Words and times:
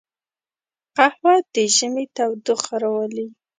قهوه 0.95 1.35
د 1.53 1.55
ژمي 1.75 2.05
تودوخه 2.15 2.75
راولي 2.81 3.27